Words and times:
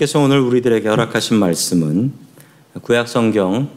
하나님께서 0.00 0.18
오늘 0.18 0.40
우리들에게 0.40 0.88
허락하신 0.88 1.36
말씀은 1.36 2.12
구약 2.82 3.06
성경 3.06 3.68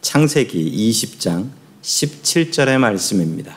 창세기 0.00 0.90
20장 0.90 1.48
17절의 1.82 2.78
말씀입니다. 2.78 3.56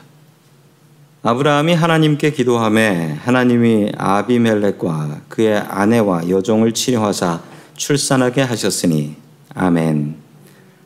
아브라함이 1.21 1.73
하나님께 1.73 2.31
기도함에 2.31 3.13
하나님이 3.13 3.91
아비멜렉과 3.97 5.21
그의 5.29 5.57
아내와 5.57 6.29
여종을 6.29 6.73
치료하사 6.73 7.41
출산하게 7.75 8.41
하셨으니 8.41 9.15
아멘. 9.53 10.15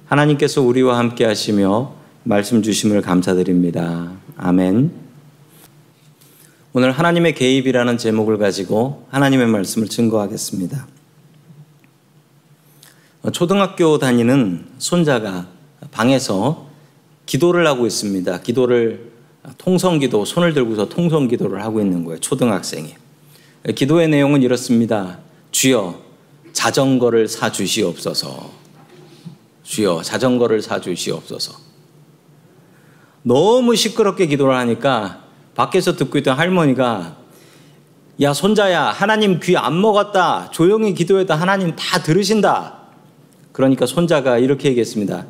하나님께서 0.08 0.62
우리와 0.62 0.98
함께 0.98 1.24
하시며 1.26 1.94
말씀 2.24 2.62
주심을 2.62 3.02
감사드립니다. 3.02 4.12
아멘. 4.36 4.92
오늘 6.74 6.92
하나님의 6.92 7.34
개입이라는 7.36 7.98
제목을 7.98 8.38
가지고 8.38 9.08
하나님의 9.10 9.48
말씀을 9.48 9.88
증거하겠습니다. 9.88 10.99
초등학교 13.34 13.98
다니는 14.00 14.66
손자가 14.78 15.48
방에서 15.92 16.68
기도를 17.26 17.68
하고 17.68 17.86
있습니다. 17.86 18.42
기도를 18.42 19.12
통성기도 19.58 20.26
손을 20.26 20.54
들고서 20.54 20.88
통성기도를 20.88 21.62
하고 21.64 21.82
있는 21.82 22.06
거예요. 22.06 22.20
초등학생이. 22.20 22.96
기도의 23.76 24.08
내용은 24.08 24.42
이렇습니다. 24.42 25.20
주여 25.52 26.00
자전거를 26.54 27.28
사 27.28 27.52
주시옵소서. 27.52 28.52
주여 29.64 30.02
자전거를 30.02 30.62
사 30.62 30.80
주시옵소서. 30.80 31.54
너무 33.22 33.76
시끄럽게 33.76 34.28
기도를 34.28 34.56
하니까 34.56 35.24
밖에서 35.56 35.96
듣고 35.98 36.18
있던 36.20 36.38
할머니가 36.38 37.18
야 38.22 38.34
손자야 38.34 38.86
하나님 38.86 39.40
귀 39.40 39.58
안 39.58 39.80
먹었다 39.82 40.50
조용히 40.52 40.94
기도해도 40.94 41.34
하나님 41.34 41.76
다 41.76 42.02
들으신다 42.02 42.79
그러니까 43.60 43.86
손자가 43.86 44.38
이렇게 44.38 44.70
얘기했습니다 44.70 45.26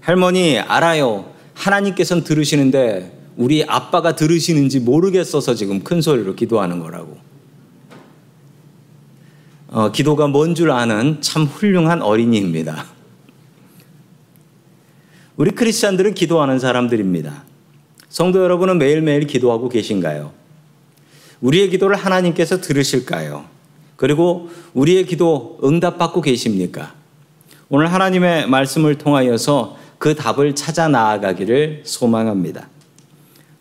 할머니 0.00 0.58
알아요 0.58 1.30
하나님께서는 1.52 2.24
들으시는데 2.24 3.12
우리 3.36 3.62
아빠가 3.62 4.16
들으시는지 4.16 4.80
모르겠어서 4.80 5.54
지금 5.54 5.84
큰 5.84 6.00
소리로 6.00 6.34
기도하는 6.34 6.78
거라고 6.78 7.18
어, 9.68 9.92
기도가 9.92 10.28
뭔 10.28 10.54
줄 10.54 10.70
아는 10.70 11.20
참 11.20 11.44
훌륭한 11.44 12.00
어린이입니다 12.00 12.86
우리 15.36 15.50
크리스찬들은 15.50 16.14
기도하는 16.14 16.58
사람들입니다 16.58 17.44
성도 18.08 18.42
여러분은 18.42 18.78
매일매일 18.78 19.26
기도하고 19.26 19.68
계신가요? 19.68 20.32
우리의 21.42 21.68
기도를 21.68 21.96
하나님께서 21.96 22.62
들으실까요? 22.62 23.44
그리고 23.96 24.48
우리의 24.72 25.04
기도 25.04 25.58
응답받고 25.62 26.22
계십니까? 26.22 27.03
오늘 27.70 27.92
하나님의 27.92 28.48
말씀을 28.48 28.96
통하여서 28.96 29.76
그 29.98 30.14
답을 30.14 30.54
찾아 30.54 30.88
나아가기를 30.88 31.82
소망합니다. 31.84 32.68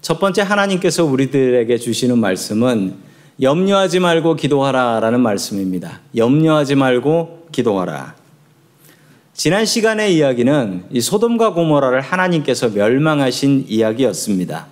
첫 0.01 0.19
번째 0.19 0.41
하나님께서 0.41 1.05
우리들에게 1.05 1.77
주시는 1.77 2.17
말씀은 2.17 2.95
염려하지 3.41 3.99
말고 3.99 4.35
기도하라 4.35 4.99
라는 4.99 5.21
말씀입니다. 5.21 6.01
염려하지 6.15 6.75
말고 6.75 7.47
기도하라. 7.51 8.15
지난 9.33 9.65
시간의 9.65 10.15
이야기는 10.15 10.85
이 10.91 11.01
소돔과 11.01 11.53
고모라를 11.53 12.01
하나님께서 12.01 12.69
멸망하신 12.69 13.65
이야기였습니다. 13.67 14.67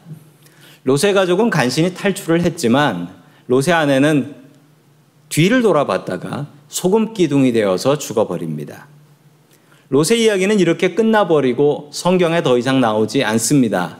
롯의 0.83 1.13
가족은 1.13 1.49
간신히 1.49 1.93
탈출을 1.93 2.41
했지만 2.41 3.09
롯의 3.47 3.71
아내는 3.71 4.35
뒤를 5.29 5.61
돌아봤다가 5.61 6.47
소금 6.67 7.13
기둥이 7.13 7.53
되어서 7.53 7.97
죽어버립니다. 7.97 8.87
롯의 9.91 10.23
이야기는 10.23 10.61
이렇게 10.61 10.95
끝나버리고 10.95 11.89
성경에 11.91 12.41
더 12.43 12.57
이상 12.57 12.79
나오지 12.79 13.25
않습니다. 13.25 13.97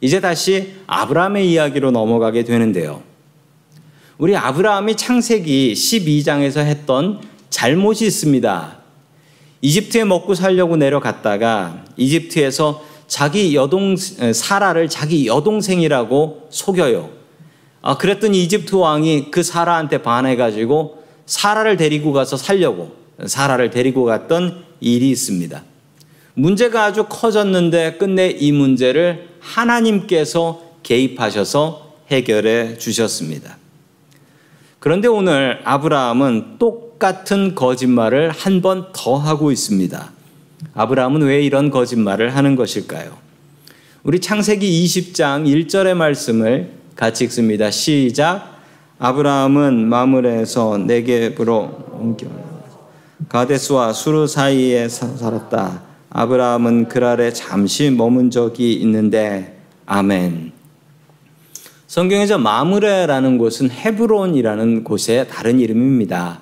이제 0.00 0.20
다시 0.20 0.74
아브라함의 0.88 1.48
이야기로 1.48 1.92
넘어가게 1.92 2.42
되는데요. 2.42 3.04
우리 4.18 4.36
아브라함이 4.36 4.96
창세기 4.96 5.74
12장에서 5.74 6.58
했던 6.64 7.20
잘못이 7.50 8.04
있습니다. 8.06 8.78
이집트에 9.60 10.02
먹고 10.02 10.34
살려고 10.34 10.76
내려갔다가 10.76 11.84
이집트에서 11.96 12.82
자기 13.06 13.54
여동 13.54 13.94
사라를 13.96 14.88
자기 14.88 15.28
여동생이라고 15.28 16.48
속여요. 16.50 17.10
아, 17.80 17.96
그랬더니 17.96 18.42
이집트 18.42 18.74
왕이 18.74 19.30
그 19.30 19.44
사라한테 19.44 20.02
반해 20.02 20.34
가지고 20.34 21.04
사라를 21.26 21.76
데리고 21.76 22.12
가서 22.12 22.36
살려고 22.36 22.90
사라를 23.24 23.70
데리고 23.70 24.04
갔던 24.04 24.66
일이 24.80 25.10
있습니다. 25.10 25.62
문제가 26.34 26.84
아주 26.84 27.04
커졌는데 27.08 27.96
끝내 27.98 28.28
이 28.28 28.52
문제를 28.52 29.28
하나님께서 29.40 30.62
개입하셔서 30.82 31.96
해결해 32.10 32.78
주셨습니다. 32.78 33.56
그런데 34.78 35.08
오늘 35.08 35.60
아브라함은 35.64 36.58
똑같은 36.58 37.54
거짓말을 37.54 38.30
한 38.30 38.60
번 38.62 38.86
더 38.92 39.16
하고 39.16 39.50
있습니다. 39.50 40.12
아브라함은 40.74 41.22
왜 41.22 41.42
이런 41.42 41.70
거짓말을 41.70 42.34
하는 42.36 42.54
것일까요? 42.56 43.16
우리 44.04 44.20
창세기 44.20 44.84
20장 44.84 45.44
1절의 45.46 45.94
말씀을 45.94 46.70
같이 46.94 47.24
읽습니다. 47.24 47.70
시작. 47.70 48.56
아브라함은 49.00 49.88
마물에서 49.88 50.78
네겝으로 50.78 51.88
옮겨 51.92 52.26
가데스와 53.28 53.92
수르 53.92 54.26
사이에 54.26 54.88
살았다. 54.88 55.82
아브라함은 56.10 56.88
그랄에 56.88 57.32
잠시 57.34 57.90
머문 57.90 58.30
적이 58.30 58.72
있는데 58.74 59.58
아멘. 59.84 60.52
성경에서 61.86 62.38
마므레라는 62.38 63.36
곳은 63.36 63.70
헤브론이라는 63.70 64.84
곳의 64.84 65.28
다른 65.28 65.60
이름입니다. 65.60 66.40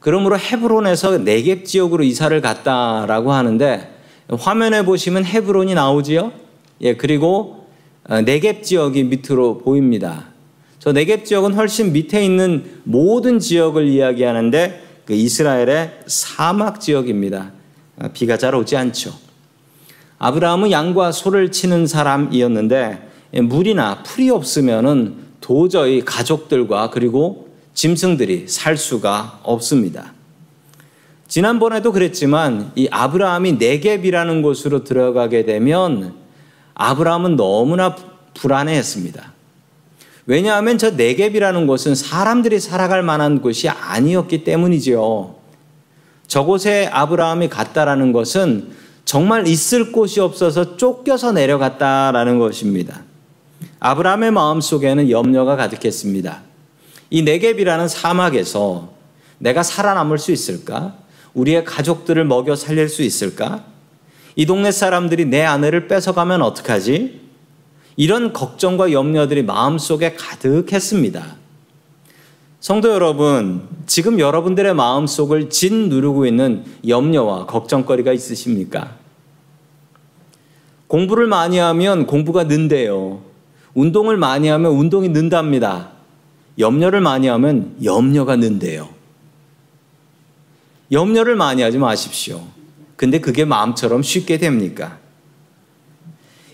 그러므로 0.00 0.38
헤브론에서 0.38 1.18
네겝 1.18 1.66
지역으로 1.66 2.02
이사를 2.04 2.38
갔다라고 2.40 3.32
하는데 3.32 3.94
화면에 4.38 4.84
보시면 4.84 5.26
헤브론이 5.26 5.74
나오지요. 5.74 6.32
예, 6.80 6.96
그리고 6.96 7.66
어, 8.08 8.22
네겝 8.22 8.62
지역이 8.62 9.04
밑으로 9.04 9.58
보입니다. 9.58 10.28
저 10.78 10.92
네겝 10.92 11.26
지역은 11.26 11.52
훨씬 11.52 11.92
밑에 11.92 12.24
있는 12.24 12.80
모든 12.84 13.38
지역을 13.38 13.86
이야기하는데 13.86 14.89
그 15.04 15.14
이스라엘의 15.14 16.00
사막 16.06 16.80
지역입니다. 16.80 17.52
어, 17.98 18.08
비가 18.12 18.36
잘 18.36 18.54
오지 18.54 18.76
않죠. 18.76 19.12
아브라함은 20.18 20.70
양과 20.70 21.12
소를 21.12 21.50
치는 21.50 21.86
사람이었는데 21.86 23.10
예, 23.34 23.40
물이나 23.40 24.02
풀이 24.02 24.30
없으면은 24.30 25.16
도저히 25.40 26.04
가족들과 26.04 26.90
그리고 26.90 27.48
짐승들이 27.74 28.46
살 28.48 28.76
수가 28.76 29.40
없습니다. 29.42 30.12
지난번에도 31.28 31.92
그랬지만 31.92 32.72
이 32.74 32.88
아브라함이 32.90 33.52
네겝이라는 33.54 34.42
곳으로 34.42 34.84
들어가게 34.84 35.44
되면 35.44 36.14
아브라함은 36.74 37.36
너무나 37.36 37.94
불안해했습니다. 38.34 39.32
왜냐하면 40.30 40.78
저 40.78 40.92
네겝이라는 40.92 41.66
곳은 41.66 41.96
사람들이 41.96 42.60
살아갈 42.60 43.02
만한 43.02 43.40
곳이 43.40 43.68
아니었기 43.68 44.44
때문이지요. 44.44 45.34
저곳에 46.28 46.88
아브라함이 46.92 47.48
갔다라는 47.48 48.12
것은 48.12 48.68
정말 49.04 49.48
있을 49.48 49.90
곳이 49.90 50.20
없어서 50.20 50.76
쫓겨서 50.76 51.32
내려갔다라는 51.32 52.38
것입니다. 52.38 53.02
아브라함의 53.80 54.30
마음 54.30 54.60
속에는 54.60 55.10
염려가 55.10 55.56
가득했습니다. 55.56 56.42
이 57.10 57.22
네겝이라는 57.22 57.88
사막에서 57.88 58.92
내가 59.38 59.64
살아남을 59.64 60.18
수 60.18 60.30
있을까? 60.30 60.94
우리의 61.34 61.64
가족들을 61.64 62.24
먹여 62.24 62.54
살릴 62.54 62.88
수 62.88 63.02
있을까? 63.02 63.64
이 64.36 64.46
동네 64.46 64.70
사람들이 64.70 65.24
내 65.24 65.42
아내를 65.42 65.88
뺏어가면 65.88 66.40
어떡하지? 66.42 67.29
이런 67.96 68.32
걱정과 68.32 68.92
염려들이 68.92 69.42
마음속에 69.42 70.14
가득했습니다. 70.14 71.36
성도 72.60 72.90
여러분, 72.90 73.66
지금 73.86 74.20
여러분들의 74.20 74.74
마음속을 74.74 75.50
진 75.50 75.88
누르고 75.88 76.26
있는 76.26 76.64
염려와 76.86 77.46
걱정거리가 77.46 78.12
있으십니까? 78.12 78.96
공부를 80.86 81.26
많이 81.26 81.58
하면 81.58 82.06
공부가 82.06 82.44
는데요. 82.44 83.22
운동을 83.74 84.16
많이 84.16 84.48
하면 84.48 84.72
운동이 84.72 85.08
는답니다. 85.08 85.92
염려를 86.58 87.00
많이 87.00 87.28
하면 87.28 87.76
염려가 87.82 88.36
는데요. 88.36 88.88
염려를 90.92 91.36
많이 91.36 91.62
하지 91.62 91.78
마십시오. 91.78 92.42
근데 92.96 93.20
그게 93.20 93.44
마음처럼 93.44 94.02
쉽게 94.02 94.36
됩니까? 94.38 94.99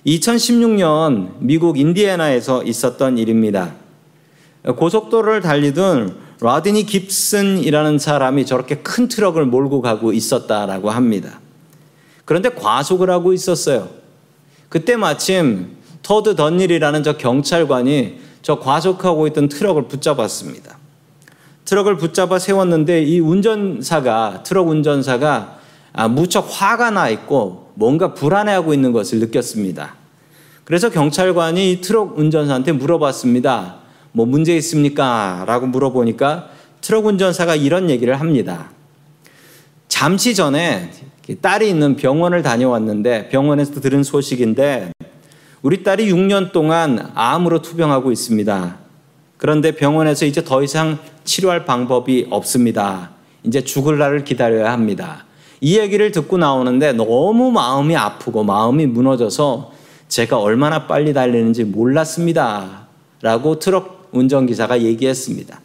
2016년 0.06 1.34
미국 1.40 1.78
인디애나에서 1.78 2.62
있었던 2.62 3.18
일입니다. 3.18 3.74
고속도로를 4.64 5.40
달리던 5.40 6.16
라디니 6.40 6.86
깁슨이라는 6.86 7.98
사람이 7.98 8.46
저렇게 8.46 8.76
큰 8.76 9.08
트럭을 9.08 9.46
몰고 9.46 9.80
가고 9.80 10.12
있었다라고 10.12 10.90
합니다. 10.90 11.40
그런데 12.24 12.50
과속을 12.50 13.10
하고 13.10 13.32
있었어요. 13.32 13.88
그때 14.68 14.96
마침 14.96 15.76
터드 16.02 16.36
던닐이라는 16.36 17.02
저 17.02 17.16
경찰관이 17.16 18.20
저 18.42 18.60
과속하고 18.60 19.26
있던 19.28 19.48
트럭을 19.48 19.88
붙잡았습니다. 19.88 20.78
트럭을 21.64 21.96
붙잡아 21.96 22.38
세웠는데 22.38 23.02
이 23.02 23.18
운전사가 23.18 24.44
트럭 24.44 24.68
운전사가 24.68 25.58
아, 25.92 26.08
무척 26.08 26.46
화가 26.48 26.90
나 26.90 27.08
있고 27.08 27.65
뭔가 27.76 28.14
불안해하고 28.14 28.72
있는 28.74 28.92
것을 28.92 29.20
느꼈습니다. 29.20 29.94
그래서 30.64 30.90
경찰관이 30.90 31.72
이 31.72 31.80
트럭 31.80 32.18
운전사한테 32.18 32.72
물어봤습니다. 32.72 33.76
뭐 34.12 34.24
문제 34.24 34.56
있습니까? 34.56 35.44
라고 35.46 35.66
물어보니까 35.66 36.48
트럭 36.80 37.06
운전사가 37.06 37.54
이런 37.54 37.90
얘기를 37.90 38.18
합니다. 38.18 38.70
잠시 39.88 40.34
전에 40.34 40.90
딸이 41.40 41.68
있는 41.68 41.96
병원을 41.96 42.42
다녀왔는데 42.42 43.28
병원에서 43.28 43.80
들은 43.80 44.02
소식인데 44.02 44.92
우리 45.60 45.82
딸이 45.82 46.10
6년 46.10 46.52
동안 46.52 47.10
암으로 47.14 47.60
투병하고 47.60 48.10
있습니다. 48.10 48.78
그런데 49.36 49.72
병원에서 49.72 50.24
이제 50.24 50.42
더 50.42 50.62
이상 50.62 50.98
치료할 51.24 51.66
방법이 51.66 52.28
없습니다. 52.30 53.10
이제 53.44 53.60
죽을 53.62 53.98
날을 53.98 54.24
기다려야 54.24 54.72
합니다. 54.72 55.25
이 55.60 55.78
얘기를 55.78 56.12
듣고 56.12 56.38
나오는데 56.38 56.92
너무 56.92 57.50
마음이 57.50 57.96
아프고 57.96 58.44
마음이 58.44 58.86
무너져서 58.86 59.72
제가 60.08 60.38
얼마나 60.38 60.86
빨리 60.86 61.12
달리는지 61.12 61.64
몰랐습니다. 61.64 62.86
라고 63.22 63.58
트럭 63.58 64.08
운전기사가 64.12 64.82
얘기했습니다. 64.82 65.60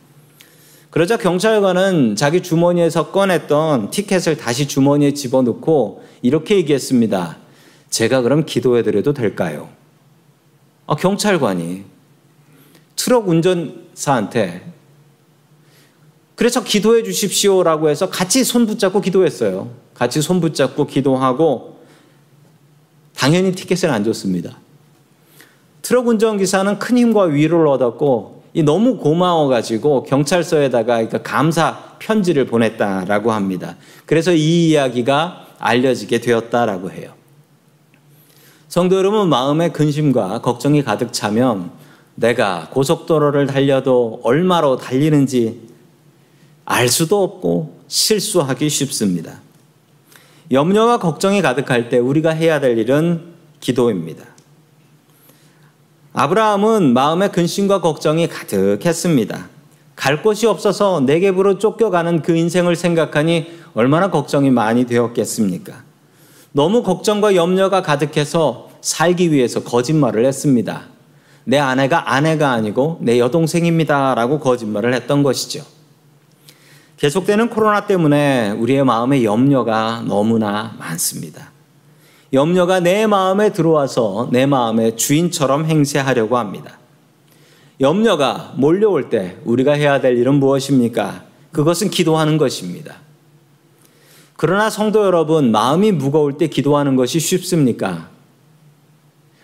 그러자 0.90 1.18
경찰관은 1.18 2.16
자기 2.16 2.42
주머니에서 2.42 3.12
꺼냈던 3.12 3.92
티켓을 3.92 4.38
다시 4.38 4.68
주머니에 4.68 5.14
집어넣고 5.14 6.04
이렇게 6.22 6.56
얘기했습니다. 6.58 7.38
제가 7.90 8.22
그럼 8.22 8.46
기도해드려도 8.46 9.14
될까요? 9.14 9.70
아, 10.88 10.96
경찰관이 10.96 11.84
트럭 12.96 13.30
운전사한테 13.30 14.72
그래서 16.36 16.64
기도해 16.64 17.04
주십시오라고 17.04 17.90
해서 17.90 18.10
같이 18.10 18.44
손 18.44 18.66
붙잡고 18.66 19.00
기도했어요. 19.02 19.70
같이 19.94 20.22
손 20.22 20.42
붙잡고 20.42 20.88
기도하고 20.88 21.80
당연히 23.16 23.52
티켓을 23.52 23.90
안 23.90 24.04
줬습니다. 24.04 24.58
트럭 25.82 26.08
운전기사는 26.08 26.80
큰 26.80 26.98
힘과 26.98 27.24
위로를 27.24 27.68
얻었고 27.68 28.44
너무 28.66 28.98
고마워가지고 28.98 30.04
경찰서에다가 30.04 30.96
그러니까 30.96 31.22
감사 31.22 31.96
편지를 32.00 32.46
보냈다라고 32.46 33.32
합니다. 33.32 33.78
그래서 34.06 34.34
이 34.34 34.70
이야기가 34.70 35.48
알려지게 35.60 36.20
되었다라고 36.20 36.92
해요. 36.92 37.14
성도 38.68 38.98
여러분 38.98 39.30
마음에 39.30 39.70
근심과 39.70 40.42
걱정이 40.42 40.84
가득 40.84 41.14
차면 41.14 41.72
내가 42.16 42.70
고속도로를 42.72 43.48
달려도 43.48 44.22
얼마로 44.24 44.78
달리는지 44.78 45.62
알 46.66 46.88
수도 46.90 47.24
없고 47.24 47.82
실수하기 47.88 48.70
쉽습니다. 48.70 49.42
염려와 50.52 51.00
걱정이 51.00 51.42
가득할 51.42 51.90
때 51.90 51.98
우리가 51.98 52.32
해야 52.32 52.60
될 52.60 52.78
일은 52.78 53.22
기도입니다. 53.60 54.26
아브라함은 56.14 56.94
마음에 56.94 57.30
근심과 57.30 57.80
걱정이 57.80 58.28
가득했습니다. 58.28 59.48
갈 59.96 60.22
곳이 60.22 60.48
없어서 60.48 61.00
내게부로 61.02 61.58
쫓겨가는 61.58 62.22
그 62.22 62.36
인생을 62.36 62.76
생각하니 62.76 63.52
얼마나 63.74 64.12
걱정이 64.12 64.50
많이 64.50 64.86
되었겠습니까? 64.86 65.84
너무 66.52 66.84
걱정과 66.84 67.36
염려가 67.36 67.82
가득해서 67.82 68.70
살기 68.82 69.32
위해서 69.32 69.64
거짓말을 69.64 70.26
했습니다. 70.26 70.88
내 71.46 71.60
아내가 71.60 72.14
아내가 72.14 72.52
아니고 72.52 72.98
내 73.02 73.20
여동생입니다. 73.20 74.16
라고 74.16 74.40
거짓말을 74.40 74.94
했던 74.94 75.24
것이죠. 75.24 75.64
계속되는 77.02 77.50
코로나 77.50 77.88
때문에 77.88 78.52
우리의 78.52 78.86
마음에 78.86 79.24
염려가 79.24 80.04
너무나 80.06 80.76
많습니다. 80.78 81.50
염려가 82.32 82.80
내 82.80 83.08
마음에 83.08 83.52
들어와서 83.52 84.30
내 84.32 84.46
마음의 84.46 84.98
주인처럼 84.98 85.66
행세하려고 85.66 86.38
합니다. 86.38 86.78
염려가 87.80 88.54
몰려올 88.56 89.10
때 89.10 89.38
우리가 89.46 89.72
해야 89.74 90.00
될 90.00 90.16
일은 90.16 90.36
무엇입니까? 90.36 91.24
그것은 91.52 91.90
기도하는 91.90 92.38
것입니다. 92.38 92.98
그러나 94.38 94.70
성도 94.70 95.04
여러분, 95.04 95.50
마음이 95.52 95.92
무거울 95.94 96.38
때 96.38 96.46
기도하는 96.46 96.96
것이 96.96 97.20
쉽습니까? 97.20 98.10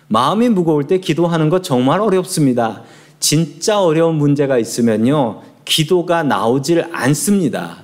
마음이 0.09 0.49
무거울 0.49 0.83
때 0.85 0.99
기도하는 0.99 1.49
것 1.49 1.63
정말 1.63 2.01
어렵습니다. 2.01 2.83
진짜 3.19 3.81
어려운 3.81 4.13
문제가 4.13 4.59
있으면요, 4.59 5.41
기도가 5.67 6.23
나오질 6.23 6.87
않습니다. 6.93 7.83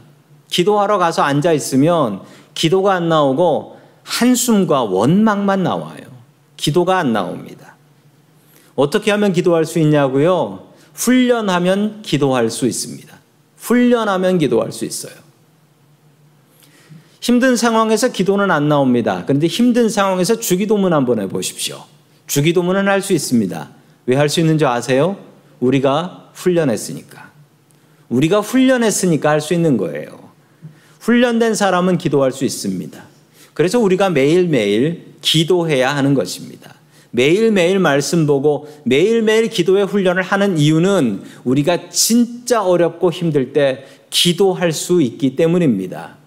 기도하러 0.49 0.97
가서 0.97 1.21
앉아 1.21 1.51
있으면 1.51 2.21
기도가 2.53 2.93
안 2.93 3.09
나오고 3.09 3.77
한숨과 4.03 4.83
원망만 4.83 5.63
나와요. 5.63 6.01
기도가 6.55 6.97
안 6.97 7.11
나옵니다. 7.11 7.75
어떻게 8.75 9.11
하면 9.11 9.33
기도할 9.33 9.65
수 9.65 9.79
있냐고요? 9.79 10.67
훈련하면 10.93 12.01
기도할 12.03 12.49
수 12.49 12.67
있습니다. 12.67 13.13
훈련하면 13.57 14.37
기도할 14.37 14.71
수 14.71 14.85
있어요. 14.85 15.13
힘든 17.19 17.55
상황에서 17.55 18.09
기도는 18.11 18.51
안 18.51 18.67
나옵니다. 18.69 19.23
그런데 19.25 19.47
힘든 19.47 19.89
상황에서 19.89 20.39
주기도문 20.39 20.93
한번 20.93 21.19
해보십시오. 21.21 21.83
주기도문은 22.27 22.87
할 22.87 23.01
수 23.01 23.13
있습니다. 23.13 23.69
왜 24.05 24.15
할 24.15 24.29
수 24.29 24.39
있는지 24.39 24.65
아세요? 24.65 25.17
우리가 25.59 26.31
훈련했으니까. 26.33 27.22
우리가 28.09 28.41
훈련했으니까 28.41 29.29
할 29.29 29.41
수 29.41 29.53
있는 29.53 29.77
거예요. 29.77 30.31
훈련된 30.99 31.55
사람은 31.55 31.97
기도할 31.97 32.31
수 32.31 32.45
있습니다. 32.45 33.03
그래서 33.53 33.79
우리가 33.79 34.09
매일매일 34.09 35.13
기도해야 35.21 35.95
하는 35.95 36.13
것입니다. 36.13 36.75
매일매일 37.11 37.77
말씀 37.79 38.25
보고 38.25 38.67
매일매일 38.85 39.49
기도의 39.49 39.85
훈련을 39.85 40.23
하는 40.23 40.57
이유는 40.57 41.23
우리가 41.43 41.89
진짜 41.89 42.63
어렵고 42.63 43.11
힘들 43.11 43.53
때 43.53 43.85
기도할 44.09 44.71
수 44.71 45.01
있기 45.01 45.35
때문입니다. 45.35 46.17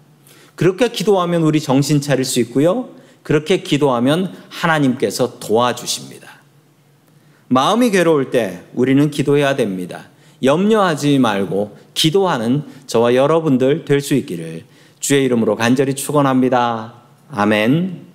그렇게 0.55 0.89
기도하면 0.89 1.43
우리 1.43 1.61
정신 1.61 2.01
차릴 2.01 2.25
수 2.25 2.41
있고요. 2.41 2.91
그렇게 3.23 3.63
기도하면 3.63 4.33
하나님께서 4.49 5.41
도와주십니다. 5.41 6.29
마음이 7.49 7.91
괴로울 7.91 8.31
때 8.31 8.63
우리는 8.75 9.11
기도해야 9.11 9.57
됩니다. 9.57 10.09
염려하지 10.43 11.19
말고 11.19 11.77
기도하는 11.95 12.63
저와 12.87 13.15
여러분들 13.15 13.85
될 13.85 14.01
수 14.01 14.15
있기를 14.15 14.65
주의 15.01 15.25
이름으로 15.25 15.57
간절히 15.57 15.95
축원합니다. 15.95 16.95
아멘. 17.31 18.07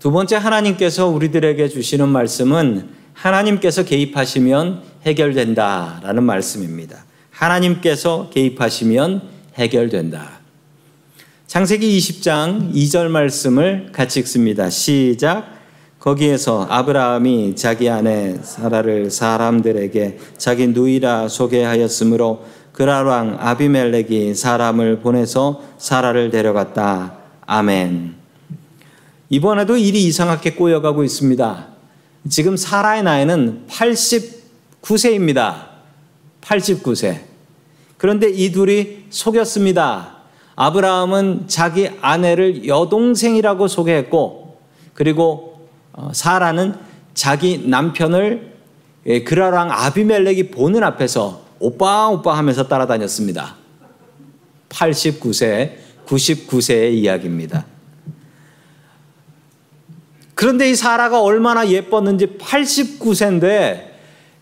두 0.00 0.10
번째 0.10 0.36
하나님께서 0.36 1.06
우리들에게 1.08 1.68
주시는 1.68 2.08
말씀은 2.08 2.88
하나님께서 3.14 3.84
개입하시면 3.84 4.82
해결된다라는 5.04 6.24
말씀입니다. 6.24 7.04
하나님께서 7.30 8.30
개입하시면 8.30 9.22
해결된다. 9.56 10.40
창세기 11.46 11.98
20장 11.98 12.72
2절 12.72 13.08
말씀을 13.08 13.90
같이 13.92 14.20
읽습니다. 14.20 14.70
시작. 14.70 15.61
거기에서 16.02 16.66
아브라함이 16.68 17.54
자기 17.54 17.88
아내 17.88 18.36
사라를 18.42 19.08
사람들에게 19.08 20.18
자기 20.36 20.66
누이라 20.66 21.28
소개하였으므로 21.28 22.44
그랄 22.72 23.06
왕 23.06 23.36
아비멜렉이 23.38 24.34
사람을 24.34 24.98
보내서 24.98 25.62
사라를 25.78 26.30
데려갔다. 26.30 27.18
아멘. 27.46 28.16
이번에도 29.28 29.76
일이 29.76 30.04
이상하게 30.06 30.54
꼬여가고 30.54 31.04
있습니다. 31.04 31.68
지금 32.28 32.56
사라의 32.56 33.04
나이는 33.04 33.66
89세입니다. 33.68 35.66
89세. 36.40 37.20
그런데 37.96 38.28
이 38.28 38.50
둘이 38.50 39.04
속였습니다. 39.10 40.16
아브라함은 40.56 41.44
자기 41.46 41.90
아내를 42.00 42.66
여동생이라고 42.66 43.68
소개했고, 43.68 44.58
그리고 44.94 45.51
어, 45.51 45.51
사라는 46.12 46.74
자기 47.14 47.68
남편을 47.68 48.52
예, 49.06 49.24
그라랑 49.24 49.70
아비멜렉이 49.70 50.50
보는 50.50 50.82
앞에서 50.82 51.42
오빠 51.58 52.08
오빠 52.08 52.36
하면서 52.36 52.66
따라다녔습니다. 52.68 53.56
89세, 54.68 55.76
99세의 56.06 56.92
이야기입니다. 56.92 57.66
그런데 60.34 60.70
이 60.70 60.74
사라가 60.74 61.20
얼마나 61.20 61.68
예뻤는지 61.68 62.38
89세인데 62.38 63.92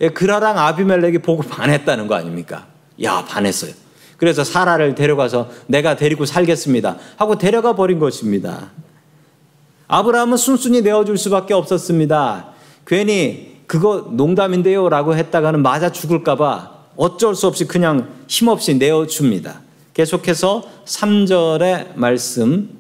예, 0.02 0.09
그라랑 0.11 0.59
아비멜렉이 0.59 1.19
보고 1.19 1.42
반했다는 1.42 2.07
거 2.07 2.14
아닙니까? 2.14 2.69
야, 3.02 3.25
반했어요. 3.26 3.73
그래서 4.16 4.45
사라를 4.45 4.95
데려가서 4.95 5.50
내가 5.66 5.97
데리고 5.97 6.26
살겠습니다. 6.26 6.97
하고 7.16 7.38
데려가 7.38 7.75
버린 7.75 7.99
것입니다. 7.99 8.71
아브라함은 9.92 10.37
순순히 10.37 10.82
내어줄 10.82 11.18
수밖에 11.18 11.52
없었습니다. 11.52 12.47
괜히 12.87 13.56
그거 13.66 14.06
농담인데요 14.12 14.88
라고 14.88 15.16
했다가는 15.16 15.62
맞아 15.62 15.90
죽을까봐 15.90 16.70
어쩔 16.97 17.35
수 17.35 17.49
없이 17.49 17.66
그냥 17.66 18.09
힘없이 18.28 18.75
내어줍니다. 18.75 19.61
계속해서 19.92 20.62
3절의 20.85 21.97
말씀 21.97 22.70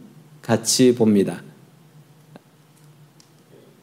같이 0.40 0.94
봅니다. 0.94 1.42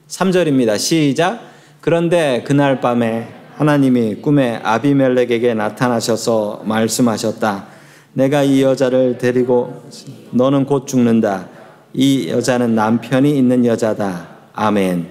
3절입니다. 0.07 0.79
시작. 0.79 1.41
그런데 1.81 2.46
그날 2.48 2.79
밤에 2.79 3.27
하나님이 3.57 4.15
꿈에 4.22 4.62
아비멜렉에게 4.63 5.53
나타나셔서 5.53 6.62
말씀하셨다. 6.63 7.67
내가 8.13 8.43
이 8.43 8.62
여자를 8.62 9.17
데리고 9.17 9.84
너는 10.31 10.65
곧 10.65 10.88
죽는다. 10.88 11.56
이 11.94 12.29
여자는 12.29 12.75
남편이 12.75 13.38
있는 13.38 13.65
여자다. 13.65 14.27
아멘. 14.53 15.08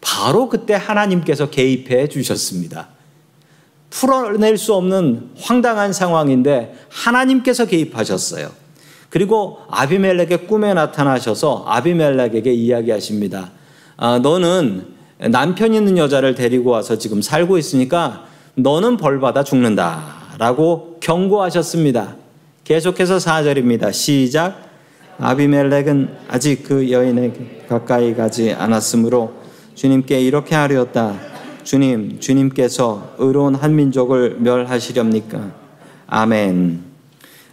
바로 0.00 0.48
그때 0.48 0.74
하나님께서 0.74 1.50
개입해 1.50 2.08
주셨습니다. 2.08 2.88
풀어낼 3.90 4.58
수 4.58 4.74
없는 4.74 5.30
황당한 5.38 5.92
상황인데 5.92 6.74
하나님께서 6.88 7.66
개입하셨어요. 7.66 8.50
그리고 9.10 9.58
아비멜렉의 9.70 10.46
꿈에 10.46 10.74
나타나셔서 10.74 11.64
아비멜렉에게 11.66 12.52
이야기하십니다. 12.52 13.50
아, 13.96 14.18
너는 14.18 14.86
남편 15.30 15.74
있는 15.74 15.96
여자를 15.96 16.34
데리고 16.34 16.70
와서 16.70 16.98
지금 16.98 17.22
살고 17.22 17.58
있으니까 17.58 18.26
너는 18.54 18.96
벌받아 18.96 19.44
죽는다. 19.44 20.18
라고 20.38 20.98
경고하셨습니다. 21.00 22.16
계속해서 22.64 23.16
4절입니다. 23.16 23.92
시작. 23.92 24.67
아비멜렉은 25.20 26.16
아직 26.28 26.62
그 26.62 26.90
여인에게 26.90 27.64
가까이 27.68 28.14
가지 28.14 28.52
않았으므로 28.52 29.32
주님께 29.74 30.20
이렇게 30.20 30.54
하려다. 30.54 31.14
주님, 31.64 32.20
주님께서 32.20 33.14
의로운 33.18 33.54
한 33.56 33.74
민족을 33.74 34.36
멸하시렵니까? 34.38 35.52
아멘. 36.06 36.82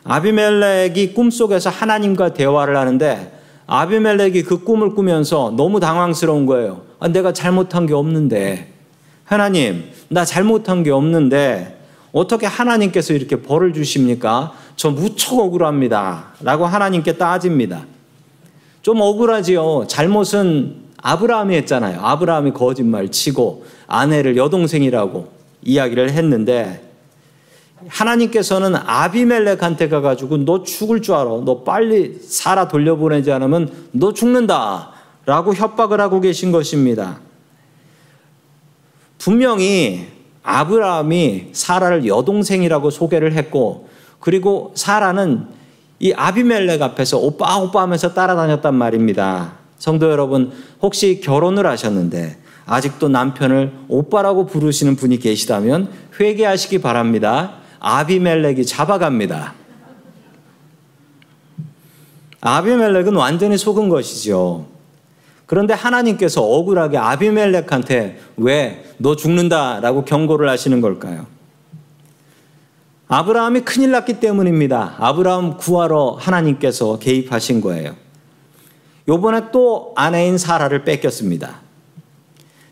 아비멜렉이 0.04 1.14
꿈속에서 1.14 1.72
하나님과 1.72 2.34
대화를 2.34 2.78
하는데 2.78 3.32
아비멜렉이 3.66 4.44
그 4.44 4.64
꿈을 4.64 4.94
꾸면서 4.94 5.52
너무 5.58 5.80
당황스러운 5.80 6.46
거예요. 6.46 6.84
아, 7.00 7.08
내가 7.08 7.34
잘못한 7.34 7.88
게 7.88 7.96
없는데. 7.96 8.74
하나님, 9.24 9.86
나 10.08 10.24
잘못한 10.24 10.84
게 10.84 10.92
없는데 10.92 11.84
어떻게 12.16 12.46
하나님께서 12.46 13.14
이렇게 13.14 13.42
벌을 13.42 13.74
주십니까? 13.74 14.54
저 14.78 14.90
무척 14.90 15.38
억울합니다. 15.38 16.28
라고 16.40 16.66
하나님께 16.66 17.18
따집니다. 17.18 17.86
좀 18.82 19.02
억울하지요. 19.02 19.84
잘못은 19.90 20.78
아브라함이 20.96 21.54
했잖아요. 21.58 22.00
아브라함이 22.02 22.54
거짓말 22.54 23.12
치고 23.12 23.66
아내를 23.88 24.38
여동생이라고 24.38 25.28
이야기를 25.64 26.12
했는데 26.12 26.90
하나님께서는 27.90 28.78
아비멜렉한테 28.78 29.90
가가지고 29.90 30.38
너 30.46 30.64
죽을 30.64 31.02
줄 31.02 31.16
알아. 31.16 31.42
너 31.44 31.64
빨리 31.66 32.18
살아 32.22 32.70
돌려보내지 32.70 33.30
않으면 33.34 33.90
너 33.92 34.14
죽는다. 34.14 34.92
라고 35.26 35.54
협박을 35.54 36.00
하고 36.00 36.22
계신 36.22 36.54
것입니다. 36.54 37.20
분명히 39.18 40.15
아브라함이 40.46 41.50
사라를 41.54 42.06
여동생이라고 42.08 42.92
소개를 42.92 43.34
했고 43.34 43.90
그리고 44.20 44.72
사라는 44.76 45.48
이 46.00 46.14
아비멜렉 46.14 46.82
앞에서 46.82 47.18
오빠 47.18 47.58
오빠 47.58 47.82
하면서 47.82 48.14
따라다녔단 48.14 48.76
말입니다. 48.76 49.54
성도 49.78 50.12
여러분 50.12 50.52
혹시 50.82 51.20
결혼을 51.20 51.66
하셨는데 51.66 52.38
아직도 52.68 53.10
남편을 53.10 53.72
오빠라고 53.88 54.46
부르시는 54.46 54.96
분이 54.96 55.18
계시다면 55.20 55.90
회개하시기 56.20 56.82
바랍니다. 56.82 57.56
아비멜렉이 57.80 58.66
잡아갑니다. 58.66 59.54
아비멜렉은 62.42 63.16
완전히 63.16 63.58
속은 63.58 63.90
것이죠. 63.90 64.68
그런데 65.46 65.74
하나님께서 65.74 66.42
억울하게 66.44 66.98
아비멜렉한테 66.98 68.20
왜 68.38 68.86
너 68.98 69.16
죽는다라고 69.16 70.06
경고를 70.06 70.50
하시는 70.50 70.80
걸까요? 70.82 71.26
아브라함이 73.08 73.62
큰일 73.62 73.92
났기 73.92 74.20
때문입니다. 74.20 74.96
아브라함 75.00 75.58
구하러 75.58 76.18
하나님께서 76.20 76.98
개입하신 77.00 77.62
거예요. 77.62 77.96
요번에 79.08 79.52
또 79.52 79.94
아내인 79.96 80.38
사라를 80.38 80.84
뺏겼습니다. 80.84 81.62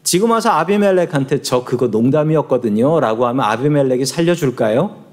지금 0.02 0.32
와서 0.32 0.50
아비멜렉한테 0.50 1.44
저 1.44 1.64
그거 1.64 1.88
농담이었거든요. 1.88 3.00
라고 3.00 3.28
하면 3.28 3.46
아비멜렉이 3.46 4.06
살려줄까요? 4.06 5.04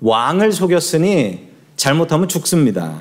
왕을 0.00 0.52
속였으니 0.52 1.48
잘못하면 1.76 2.28
죽습니다. 2.28 3.00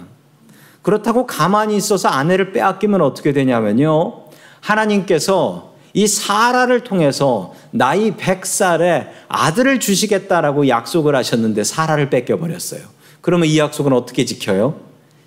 그렇다고 0.86 1.26
가만히 1.26 1.76
있어서 1.78 2.10
아내를 2.10 2.52
빼앗기면 2.52 3.02
어떻게 3.02 3.34
되냐면요. 3.34 4.26
하나님께서 4.60 5.74
이 5.94 6.06
사라를 6.06 6.82
통해서 6.82 7.56
나이 7.72 8.12
100살에 8.12 9.08
아들을 9.28 9.80
주시겠다라고 9.80 10.68
약속을 10.68 11.16
하셨는데 11.16 11.64
사라를 11.64 12.12
뺏겨버렸어요. 12.12 12.82
그러면 13.22 13.48
이 13.48 13.58
약속은 13.58 13.94
어떻게 13.94 14.26
지켜요? 14.26 14.80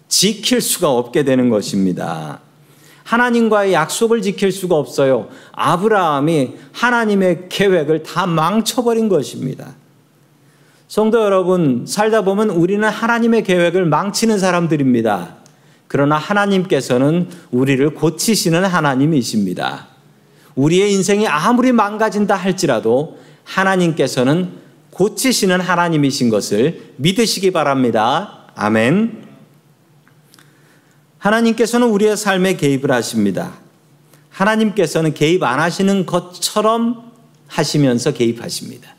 지킬 0.07 0.61
수가 0.61 0.93
없게 0.93 1.25
되는 1.25 1.51
것입니다. 1.51 2.39
하나님과의 3.03 3.73
약속을 3.73 4.23
지킬 4.23 4.53
수가 4.53 4.77
없어요. 4.77 5.27
아브라함이 5.51 6.55
하나님의 6.71 7.49
계획을 7.49 8.05
다 8.05 8.27
망쳐버린 8.27 9.09
것입니다. 9.09 9.75
성도 10.87 11.21
여러분, 11.21 11.85
살다 11.85 12.23
보면 12.23 12.51
우리는 12.51 12.89
하나님의 12.89 13.43
계획을 13.43 13.87
망치는 13.87 14.39
사람들입니다. 14.39 15.39
그러나 15.89 16.17
하나님께서는 16.17 17.29
우리를 17.51 17.95
고치시는 17.95 18.65
하나님이십니다. 18.65 19.89
우리의 20.55 20.93
인생이 20.93 21.27
아무리 21.27 21.73
망가진다 21.73 22.35
할지라도 22.35 23.19
하나님께서는 23.45 24.53
고치시는 24.91 25.61
하나님이신 25.61 26.29
것을 26.29 26.93
믿으시기 26.97 27.53
바랍니다. 27.53 28.47
아멘. 28.55 29.27
하나님께서는 31.19 31.89
우리의 31.89 32.17
삶에 32.17 32.57
개입을 32.57 32.91
하십니다. 32.93 33.55
하나님께서는 34.31 35.15
개입 35.15 35.43
안 35.43 35.59
하시는 35.59 36.05
것처럼 36.05 37.13
하시면서 37.47 38.13
개입하십니다. 38.13 38.95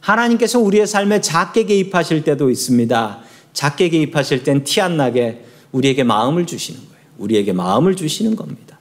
하나님께서 0.00 0.58
우리의 0.58 0.86
삶에 0.86 1.20
작게 1.20 1.64
개입하실 1.64 2.24
때도 2.24 2.50
있습니다. 2.50 3.20
작게 3.52 3.88
개입하실 3.90 4.42
땐 4.42 4.64
티 4.64 4.80
안 4.80 4.96
나게 4.96 5.44
우리에게 5.74 6.04
마음을 6.04 6.46
주시는 6.46 6.80
거예요. 6.80 7.04
우리에게 7.18 7.52
마음을 7.52 7.96
주시는 7.96 8.36
겁니다. 8.36 8.78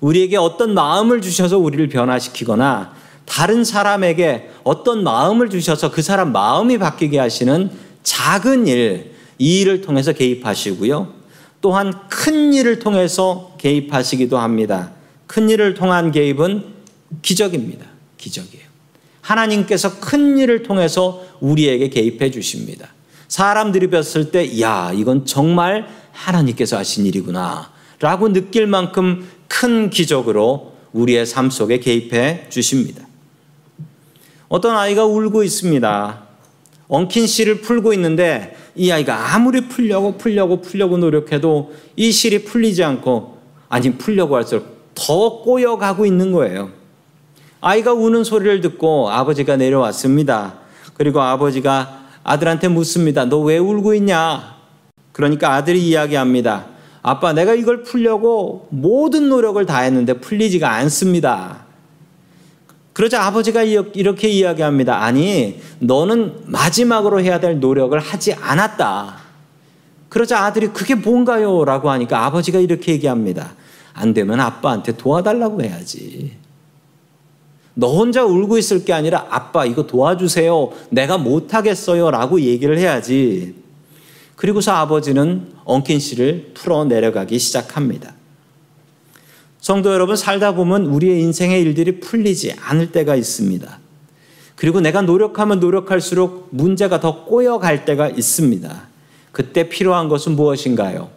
우리에게 0.00 0.36
어떤 0.36 0.74
마음을 0.74 1.20
주셔서 1.20 1.58
우리를 1.58 1.88
변화시키거나 1.88 2.94
다른 3.26 3.64
사람에게 3.64 4.50
어떤 4.64 5.04
마음을 5.04 5.50
주셔서 5.50 5.90
그 5.90 6.02
사람 6.02 6.32
마음이 6.32 6.78
바뀌게 6.78 7.18
하시는 7.18 7.70
작은 8.02 8.66
일, 8.66 9.12
이 9.38 9.60
일을 9.60 9.82
통해서 9.82 10.12
개입하시고요. 10.12 11.12
또한 11.60 11.92
큰 12.08 12.54
일을 12.54 12.78
통해서 12.78 13.54
개입하시기도 13.58 14.38
합니다. 14.38 14.92
큰 15.26 15.50
일을 15.50 15.74
통한 15.74 16.10
개입은 16.10 16.64
기적입니다. 17.22 17.86
기적이에요. 18.16 18.64
하나님께서 19.20 20.00
큰 20.00 20.38
일을 20.38 20.62
통해서 20.62 21.22
우리에게 21.40 21.88
개입해 21.88 22.30
주십니다. 22.30 22.88
사람들이 23.30 23.90
봤을 23.90 24.32
때, 24.32 24.60
야, 24.60 24.90
이건 24.92 25.24
정말 25.24 25.86
하나님께서 26.10 26.76
하신 26.76 27.06
일이구나. 27.06 27.70
라고 28.00 28.32
느낄 28.32 28.66
만큼 28.66 29.28
큰 29.46 29.88
기적으로 29.88 30.72
우리의 30.92 31.24
삶 31.26 31.48
속에 31.48 31.78
개입해 31.78 32.46
주십니다. 32.48 33.06
어떤 34.48 34.76
아이가 34.76 35.06
울고 35.06 35.44
있습니다. 35.44 36.22
엉킨 36.88 37.28
씨를 37.28 37.60
풀고 37.60 37.92
있는데 37.92 38.56
이 38.74 38.90
아이가 38.90 39.32
아무리 39.32 39.60
풀려고 39.68 40.18
풀려고 40.18 40.60
풀려고 40.60 40.98
노력해도 40.98 41.72
이 41.94 42.10
실이 42.10 42.42
풀리지 42.44 42.82
않고 42.82 43.38
아니 43.68 43.96
풀려고 43.96 44.34
할수록 44.34 44.90
더 44.96 45.42
꼬여가고 45.42 46.04
있는 46.04 46.32
거예요. 46.32 46.70
아이가 47.60 47.92
우는 47.92 48.24
소리를 48.24 48.60
듣고 48.60 49.08
아버지가 49.08 49.56
내려왔습니다. 49.56 50.54
그리고 50.94 51.20
아버지가 51.20 51.99
아들한테 52.24 52.68
묻습니다. 52.68 53.24
너 53.24 53.40
왜 53.40 53.58
울고 53.58 53.94
있냐? 53.94 54.56
그러니까 55.12 55.54
아들이 55.54 55.86
이야기합니다. 55.88 56.66
아빠, 57.02 57.32
내가 57.32 57.54
이걸 57.54 57.82
풀려고 57.82 58.68
모든 58.70 59.28
노력을 59.28 59.64
다 59.66 59.80
했는데 59.80 60.14
풀리지가 60.14 60.70
않습니다. 60.76 61.64
그러자 62.92 63.24
아버지가 63.24 63.62
이렇게 63.62 64.28
이야기합니다. 64.28 65.02
아니, 65.02 65.60
너는 65.78 66.42
마지막으로 66.46 67.20
해야 67.22 67.40
될 67.40 67.58
노력을 67.58 67.98
하지 67.98 68.34
않았다. 68.34 69.16
그러자 70.10 70.44
아들이 70.44 70.68
그게 70.68 70.94
뭔가요? 70.94 71.64
라고 71.64 71.90
하니까 71.90 72.26
아버지가 72.26 72.58
이렇게 72.58 72.92
얘기합니다. 72.92 73.52
안 73.94 74.12
되면 74.12 74.40
아빠한테 74.40 74.96
도와달라고 74.96 75.62
해야지. 75.62 76.36
너 77.74 77.88
혼자 77.94 78.24
울고 78.24 78.58
있을 78.58 78.84
게 78.84 78.92
아니라 78.92 79.26
아빠 79.30 79.64
이거 79.64 79.86
도와주세요. 79.86 80.72
내가 80.90 81.18
못하겠어요. 81.18 82.10
라고 82.10 82.40
얘기를 82.40 82.78
해야지. 82.78 83.54
그리고서 84.36 84.72
아버지는 84.72 85.52
엉킨 85.64 85.98
씨를 85.98 86.52
풀어 86.54 86.84
내려가기 86.84 87.38
시작합니다. 87.38 88.14
성도 89.60 89.92
여러분, 89.92 90.16
살다 90.16 90.54
보면 90.54 90.86
우리의 90.86 91.20
인생의 91.20 91.60
일들이 91.60 92.00
풀리지 92.00 92.54
않을 92.58 92.92
때가 92.92 93.14
있습니다. 93.16 93.78
그리고 94.56 94.80
내가 94.80 95.02
노력하면 95.02 95.60
노력할수록 95.60 96.48
문제가 96.50 97.00
더 97.00 97.24
꼬여갈 97.24 97.84
때가 97.84 98.08
있습니다. 98.08 98.88
그때 99.32 99.68
필요한 99.68 100.08
것은 100.08 100.36
무엇인가요? 100.36 101.10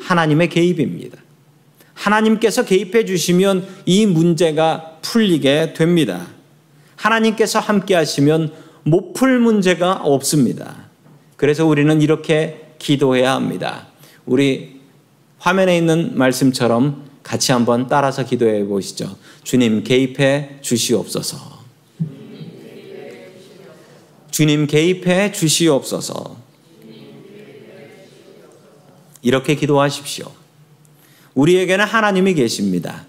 하나님의 0.00 0.48
개입입니다. 0.48 1.18
하나님께서 2.00 2.64
개입해 2.64 3.04
주시면 3.04 3.66
이 3.84 4.06
문제가 4.06 4.98
풀리게 5.02 5.74
됩니다. 5.74 6.28
하나님께서 6.96 7.58
함께 7.58 7.94
하시면 7.94 8.52
못 8.84 9.12
풀 9.12 9.38
문제가 9.38 10.00
없습니다. 10.02 10.88
그래서 11.36 11.66
우리는 11.66 12.00
이렇게 12.00 12.72
기도해야 12.78 13.34
합니다. 13.34 13.88
우리 14.24 14.80
화면에 15.38 15.76
있는 15.76 16.16
말씀처럼 16.16 17.04
같이 17.22 17.52
한번 17.52 17.86
따라서 17.86 18.24
기도해 18.24 18.64
보시죠. 18.64 19.16
주님 19.44 19.84
개입해 19.84 20.58
주시옵소서. 20.62 21.60
주님 24.30 24.66
개입해 24.66 25.32
주시옵소서. 25.32 26.36
이렇게 29.20 29.54
기도하십시오. 29.54 30.39
우리에게는 31.34 31.84
하나님이 31.84 32.34
계십니다. 32.34 33.06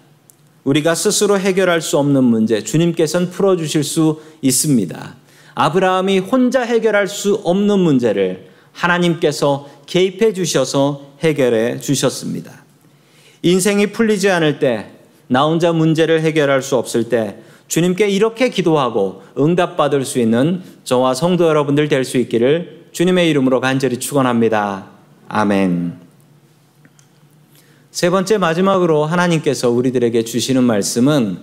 우리가 0.64 0.94
스스로 0.94 1.38
해결할 1.38 1.80
수 1.80 1.98
없는 1.98 2.22
문제 2.22 2.62
주님께서는 2.62 3.30
풀어주실 3.30 3.82
수 3.82 4.20
있습니다. 4.42 5.16
아브라함이 5.54 6.20
혼자 6.20 6.62
해결할 6.62 7.08
수 7.08 7.34
없는 7.44 7.78
문제를 7.80 8.48
하나님께서 8.72 9.68
개입해 9.86 10.32
주셔서 10.32 11.12
해결해 11.20 11.80
주셨습니다. 11.80 12.62
인생이 13.42 13.88
풀리지 13.88 14.30
않을 14.30 14.58
때, 14.60 14.86
나 15.26 15.44
혼자 15.44 15.72
문제를 15.72 16.20
해결할 16.22 16.62
수 16.62 16.76
없을 16.76 17.08
때, 17.08 17.38
주님께 17.68 18.08
이렇게 18.08 18.50
기도하고 18.50 19.22
응답받을 19.38 20.04
수 20.04 20.18
있는 20.18 20.62
저와 20.84 21.14
성도 21.14 21.46
여러분들 21.48 21.88
될 21.88 22.04
수 22.04 22.18
있기를 22.18 22.86
주님의 22.92 23.30
이름으로 23.30 23.60
간절히 23.60 23.98
축원합니다. 23.98 24.86
아멘. 25.28 26.01
세 27.92 28.08
번째 28.08 28.38
마지막으로 28.38 29.04
하나님께서 29.04 29.68
우리들에게 29.68 30.24
주시는 30.24 30.64
말씀은 30.64 31.36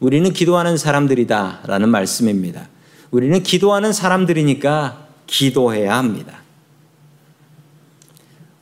우리는 0.00 0.32
기도하는 0.32 0.76
사람들이다 0.76 1.60
라는 1.66 1.90
말씀입니다. 1.90 2.68
우리는 3.12 3.40
기도하는 3.40 3.92
사람들이니까 3.92 5.06
기도해야 5.28 5.96
합니다. 5.96 6.38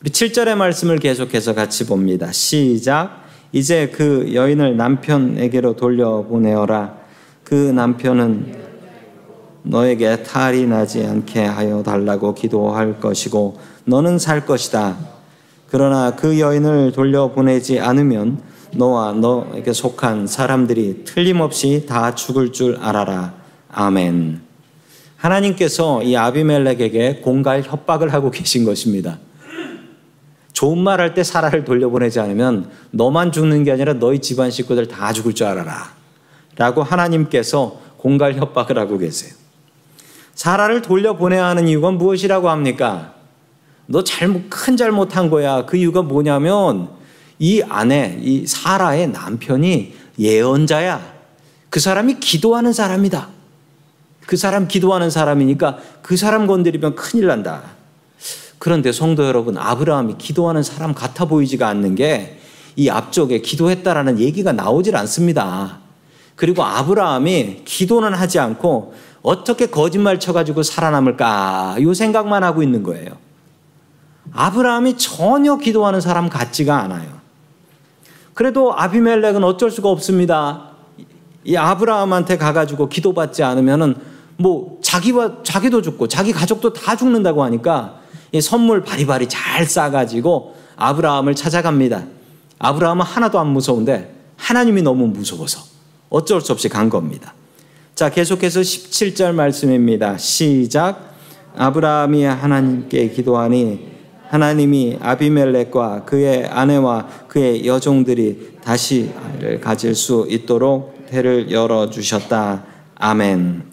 우리 0.03 0.11
7절의 0.11 0.55
말씀을 0.57 0.99
계속해서 0.99 1.55
같이 1.55 1.87
봅니다. 1.87 2.31
시작. 2.31 3.25
이제 3.53 3.89
그 3.89 4.35
여인을 4.35 4.77
남편에게로 4.77 5.77
돌려보내어라. 5.77 6.95
그 7.43 7.55
남편은 7.55 8.55
너에게 9.63 10.23
탈이 10.25 10.67
나지 10.67 11.07
않게 11.07 11.43
하여 11.43 11.83
달라고 11.83 12.35
기도할 12.35 13.01
것이고 13.01 13.59
너는 13.87 14.19
살 14.19 14.45
것이다. 14.45 15.10
그러나 15.71 16.17
그 16.17 16.41
여인을 16.41 16.93
돌려보내지 16.93 17.79
않으면 17.79 18.41
너와 18.73 19.13
너에게 19.13 19.73
속한 19.73 20.27
사람들이 20.27 21.05
틀림없이 21.05 21.87
다 21.89 22.15
죽을 22.15 22.53
줄 22.53 22.77
알아라. 22.81 23.35
아멘. 23.71 24.41
하나님께서 25.17 26.03
이 26.03 26.17
아비멜렉에게 26.17 27.21
공갈 27.23 27.63
협박을 27.63 28.13
하고 28.13 28.31
계신 28.31 28.65
것입니다. 28.65 29.19
좋은 30.53 30.79
말 30.79 31.01
할 31.01 31.15
때 31.15 31.23
사라를 31.23 31.65
돌려보내지 31.65 32.21
않으면 32.21 32.71
너만 32.91 33.33
죽는 33.33 33.65
게 33.65 33.73
아니라 33.73 33.95
너희 33.95 34.19
집안 34.19 34.51
식구들 34.51 34.89
다 34.89 35.13
죽을 35.13 35.35
줄 35.35 35.47
알아라. 35.47 35.93
라고 36.57 36.83
하나님께서 36.83 37.81
공갈 37.97 38.35
협박을 38.35 38.79
하고 38.79 38.99
계세요. 38.99 39.33
사라를 40.35 40.83
돌려보내야 40.83 41.47
하는 41.47 41.69
이유가 41.69 41.91
무엇이라고 41.91 42.49
합니까? 42.51 43.15
너 43.91 44.05
잘못, 44.05 44.45
큰 44.49 44.77
잘못한 44.77 45.31
거야. 45.31 45.67
그 45.67 45.77
이유가 45.77 46.03
뭐냐면 46.03 46.89
이 47.39 47.63
아내, 47.69 48.19
이 48.21 48.47
사라의 48.47 49.09
남편이 49.09 49.95
예언자야. 50.19 51.15
그 51.69 51.81
사람이 51.81 52.21
기도하는 52.21 52.73
사람이다. 52.73 53.29
그 54.27 54.37
사람 54.37 54.69
기도하는 54.69 55.11
사람이니까 55.11 55.79
그 56.03 56.17
사람 56.17 56.47
건드리면 56.47 56.95
큰일 56.95 57.27
난다. 57.27 57.63
그런데 58.59 58.93
성도 58.93 59.25
여러분, 59.27 59.59
아브라함이 59.59 60.17
기도하는 60.19 60.63
사람 60.63 60.95
같아 60.95 61.25
보이지가 61.25 61.69
않는 61.69 61.95
게 61.95 62.41
이 62.77 62.89
앞쪽에 62.89 63.41
기도했다라는 63.41 64.19
얘기가 64.19 64.53
나오질 64.53 64.97
않습니다. 64.97 65.79
그리고 66.37 66.65
아브라함이 66.65 67.63
기도는 67.65 68.15
하지 68.15 68.39
않고 68.39 68.95
어떻게 69.23 69.67
거짓말 69.67 70.19
쳐가지고 70.19 70.63
살아남을까? 70.63 71.77
이 71.79 71.95
생각만 71.95 72.43
하고 72.43 72.63
있는 72.63 72.83
거예요. 72.83 73.11
아브라함이 74.33 74.97
전혀 74.97 75.57
기도하는 75.57 76.01
사람 76.01 76.29
같지가 76.29 76.79
않아요. 76.83 77.21
그래도 78.35 78.73
아비멜렉은 78.77 79.45
어쩔 79.45 79.71
수가 79.71 79.89
없습니다. 79.91 80.71
이 81.45 81.57
아브라함한테 81.57 82.39
가가지고 82.39 82.89
기도받지 82.89 83.43
않으면은 83.43 83.97
뭐 84.37 84.79
자기와 84.83 85.43
자기도 85.43 85.83
죽고 85.83 86.09
자기 86.09 86.33
가족도 86.33 86.73
다 86.73 86.97
죽는다고 86.97 87.45
하니까 87.45 88.01
이 88.33 88.41
선물 88.41 88.83
바리바리 88.83 89.29
잘 89.29 89.67
싸가지고 89.67 90.55
아브라함을 90.77 91.35
찾아갑니다. 91.35 92.05
아브라함은 92.59 93.05
하나도 93.05 93.39
안 93.39 93.49
무서운데 93.49 94.15
하나님이 94.37 94.83
너무 94.83 95.07
무서워서 95.07 95.61
어쩔 96.09 96.41
수 96.41 96.53
없이 96.53 96.69
간 96.69 96.89
겁니다. 96.89 97.35
자, 97.95 98.09
계속해서 98.09 98.61
17절 98.61 99.33
말씀입니다. 99.33 100.17
시작. 100.17 101.15
아브라함이 101.57 102.25
하나님께 102.25 103.11
기도하니 103.11 103.90
하나님이 104.31 104.99
아비멜렉과 105.01 106.05
그의 106.05 106.47
아내와 106.47 107.09
그의 107.27 107.67
여종들이 107.67 108.59
다시 108.63 109.11
아이를 109.21 109.61
가질 109.61 109.97
수 109.97 110.25
있도록 110.31 111.07
태를 111.09 111.51
열어 111.51 111.91
주셨다. 111.91 112.63
아멘. 112.95 113.65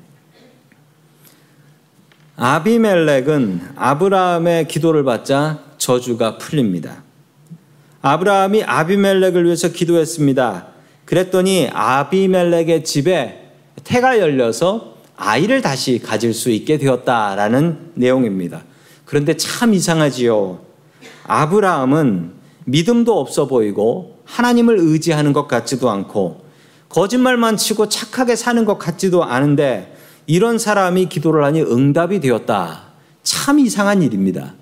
아비멜렉은 2.37 3.61
아브라함의 3.75 4.67
기도를 4.67 5.03
받자 5.03 5.59
저주가 5.77 6.39
풀립니다. 6.39 7.03
아브라함이 8.01 8.63
아비멜렉을 8.63 9.45
위해서 9.45 9.69
기도했습니다. 9.69 10.67
그랬더니 11.05 11.69
아비멜렉의 11.71 12.83
집에 12.83 13.51
태가 13.83 14.17
열려서 14.17 14.95
아이를 15.17 15.61
다시 15.61 15.99
가질 15.99 16.33
수 16.33 16.49
있게 16.49 16.79
되었다라는 16.79 17.91
내용입니다. 17.93 18.63
그런데 19.07 19.37
참 19.37 19.73
이상하지요. 19.73 20.59
아브라함은 21.27 22.33
믿음도 22.65 23.17
없어 23.17 23.47
보이고 23.47 24.19
하나님을 24.25 24.77
의지하는 24.77 25.31
것 25.31 25.47
같지도 25.47 25.89
않고 25.89 26.45
거짓말만 26.89 27.55
치고 27.55 27.87
착하게 27.87 28.35
사는 28.35 28.65
것 28.65 28.77
같지도 28.77 29.23
않은데 29.23 29.95
이런 30.25 30.59
사람이 30.59 31.07
기도를 31.07 31.45
하니 31.45 31.61
응답이 31.61 32.19
되었다. 32.19 32.81
참 33.23 33.59
이상한 33.59 34.01
일입니다. 34.01 34.55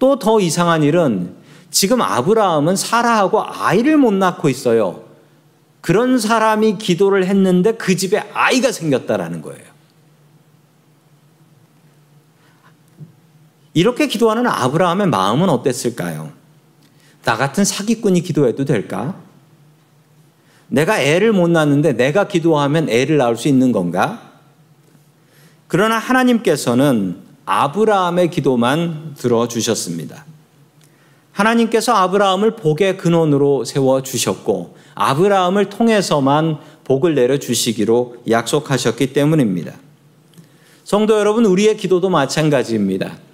또 0.00 0.18
더 0.18 0.40
이상한 0.40 0.82
일은 0.82 1.34
지금 1.70 2.02
아브라함은 2.02 2.74
사라하고 2.74 3.44
아이를 3.44 3.96
못 3.96 4.12
낳고 4.12 4.48
있어요. 4.48 5.04
그런 5.80 6.18
사람이 6.18 6.78
기도를 6.78 7.26
했는데 7.26 7.74
그 7.74 7.94
집에 7.94 8.18
아이가 8.34 8.72
생겼다라는 8.72 9.40
거예요. 9.40 9.77
이렇게 13.78 14.08
기도하는 14.08 14.44
아브라함의 14.48 15.06
마음은 15.06 15.48
어땠을까요? 15.48 16.32
나 17.22 17.36
같은 17.36 17.64
사기꾼이 17.64 18.22
기도해도 18.22 18.64
될까? 18.64 19.14
내가 20.66 21.00
애를 21.00 21.32
못 21.32 21.48
낳는데 21.48 21.92
내가 21.92 22.26
기도하면 22.26 22.88
애를 22.88 23.18
낳을 23.18 23.36
수 23.36 23.46
있는 23.46 23.70
건가? 23.70 24.32
그러나 25.68 25.96
하나님께서는 25.96 27.18
아브라함의 27.46 28.30
기도만 28.30 29.14
들어주셨습니다. 29.16 30.24
하나님께서 31.30 31.92
아브라함을 31.92 32.56
복의 32.56 32.98
근원으로 32.98 33.64
세워주셨고, 33.64 34.76
아브라함을 34.96 35.68
통해서만 35.68 36.58
복을 36.82 37.14
내려 37.14 37.38
주시기로 37.38 38.24
약속하셨기 38.28 39.12
때문입니다. 39.12 39.74
성도 40.82 41.16
여러분, 41.16 41.44
우리의 41.44 41.76
기도도 41.76 42.10
마찬가지입니다. 42.10 43.27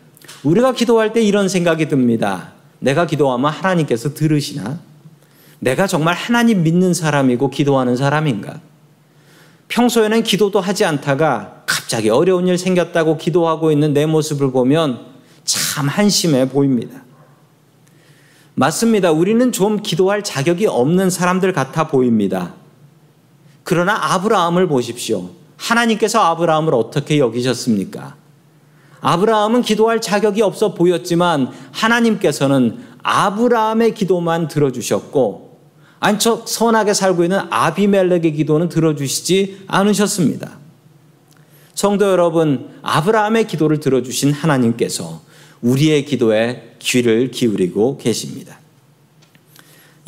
우리가 0.45 0.73
기도할 0.73 1.13
때 1.13 1.23
이런 1.23 1.49
생각이 1.49 1.89
듭니다. 1.89 2.53
내가 2.79 3.07
기도하면 3.07 3.51
하나님께서 3.51 4.15
들으시나? 4.15 4.79
내가 5.59 5.87
정말 5.87 6.15
하나님 6.15 6.63
믿는 6.63 6.93
사람이고 6.93 7.49
기도하는 7.51 7.97
사람인가? 7.97 8.61
평소에는 9.69 10.23
기도도 10.23 10.61
하지 10.61 10.85
않다가 10.85 11.63
갑자기 11.65 12.11
어려운 12.11 12.47
일 12.47 12.59
생겼다고 12.59 13.17
기도하고 13.17 13.73
있는 13.73 13.95
내 13.95 14.05
모습을 14.05 14.53
보면 14.53 15.01
참 15.45 15.89
한심해 15.89 16.49
보입니다. 16.49 17.03
맞습니다. 18.55 19.11
우리는 19.11 19.51
좀 19.51 19.83
기도할 19.83 20.23
자격이 20.23 20.67
없는 20.67 21.11
사람들 21.11 21.53
같아 21.53 21.89
보입니다. 21.89 22.55
그러나 23.65 23.99
아브라함을 24.15 24.69
보십시오. 24.69 25.31
하나님께서 25.57 26.21
아브라함을 26.21 26.75
어떻게 26.75 27.19
여기셨습니까? 27.19 28.17
아브라함은 29.05 29.61
기도할 29.61 30.01
자격이 30.01 30.41
없어 30.41 30.73
보였지만 30.73 31.51
하나님께서는 31.73 32.79
아브라함의 33.03 33.93
기도만 33.95 34.49
들어주셨고 34.49 35.59
안척 36.01 36.49
선하게 36.49 36.95
살고 36.95 37.25
있는 37.25 37.41
아비멜렉의 37.51 38.33
기도는 38.33 38.71
들어주시지 38.71 39.65
않으셨습니다. 39.67 40.59
성도 41.75 42.11
여러분, 42.11 42.71
아브라함의 42.81 43.47
기도를 43.47 43.79
들어주신 43.79 44.33
하나님께서 44.33 45.21
우리의 45.61 46.07
기도에 46.07 46.77
귀를 46.79 47.31
기울이고 47.31 47.99
계십니다. 47.99 48.59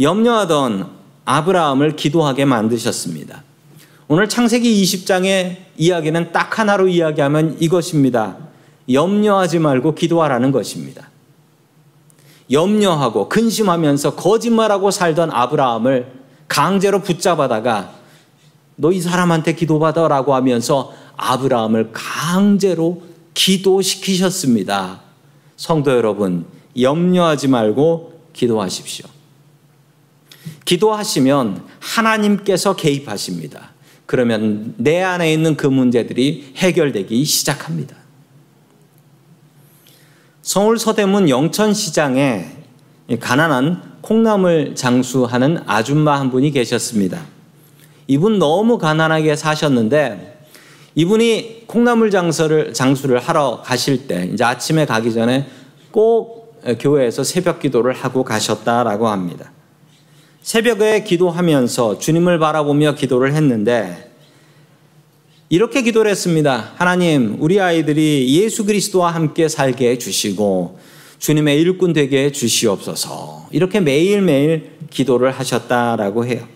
염려하던 0.01 0.89
아브라함을 1.27 1.97
기도하게 1.97 2.47
만드셨습니다. 2.47 3.43
오늘 4.09 4.27
창세기 4.27 4.83
20장의 4.83 5.57
이야기는 5.77 6.33
딱 6.33 6.59
하나로 6.59 6.89
이야기하면 6.89 7.59
이것입니다. 7.61 8.46
염려하지 8.91 9.59
말고 9.59 9.95
기도하라는 9.95 10.53
것입니다. 10.53 11.09
염려하고 12.51 13.29
근심하면서 13.29 14.15
거짓말하고 14.15 14.91
살던 14.91 15.31
아브라함을 15.33 16.13
강제로 16.49 17.01
붙잡아다가 17.01 17.97
너 18.77 18.93
이 18.93 19.01
사람한테 19.01 19.55
기도받아라고 19.55 20.35
하면서 20.35 20.93
아브라함을 21.17 21.91
강제로 21.93 23.03
기도시키셨습니다. 23.35 25.01
성도 25.57 25.91
여러분, 25.91 26.47
염려하지 26.79 27.49
말고 27.49 28.21
기도하십시오. 28.35 29.07
기도하시면 30.65 31.65
하나님께서 31.81 32.77
개입하십니다. 32.77 33.71
그러면 34.05 34.75
내 34.77 35.03
안에 35.03 35.33
있는 35.33 35.57
그 35.57 35.67
문제들이 35.67 36.53
해결되기 36.57 37.25
시작합니다. 37.25 37.96
서울 40.47 40.79
서대문 40.79 41.29
영천시장에 41.29 42.47
가난한 43.19 43.97
콩나물 44.01 44.77
장수하는 44.77 45.59
아줌마 45.67 46.21
한 46.21 46.31
분이 46.31 46.53
계셨습니다. 46.53 47.21
이분 48.07 48.39
너무 48.39 48.79
가난하게 48.79 49.35
사셨는데 49.35 50.45
이분이 50.95 51.65
콩나물 51.67 52.13
장수를, 52.13 52.73
장수를 52.75 53.19
하러 53.19 53.61
가실 53.65 54.07
때 54.07 54.31
이제 54.33 54.45
아침에 54.45 54.87
가기 54.87 55.13
전에 55.13 55.49
꼭 55.91 56.63
교회에서 56.79 57.25
새벽 57.25 57.59
기도를 57.59 57.93
하고 57.93 58.23
가셨다라고 58.23 59.09
합니다. 59.09 59.51
새벽에 60.43 61.03
기도하면서 61.03 61.99
주님을 61.99 62.39
바라보며 62.39 62.95
기도를 62.95 63.35
했는데 63.35 64.16
이렇게 65.49 65.83
기도를 65.83 66.11
했습니다. 66.11 66.73
하나님, 66.75 67.37
우리 67.39 67.61
아이들이 67.61 68.27
예수 68.43 68.65
그리스도와 68.65 69.15
함께 69.15 69.49
살게 69.49 69.91
해 69.91 69.99
주시고 69.99 70.79
주님의 71.19 71.61
일꾼 71.61 71.93
되게 71.93 72.25
해 72.25 72.33
주시옵소서. 72.33 73.49
이렇게 73.53 73.81
매일매일 73.81 74.73
기도를 74.91 75.31
하셨다라고 75.31 76.27
해요. 76.27 76.47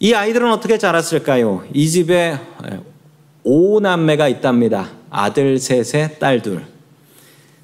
이 0.00 0.12
아이들은 0.12 0.50
어떻게 0.50 0.76
자랐을까요? 0.76 1.64
이 1.72 1.88
집에 1.88 2.38
오남매가 3.44 4.28
있답니다. 4.28 4.90
아들 5.10 5.58
셋에 5.58 6.18
딸 6.18 6.42
둘. 6.42 6.64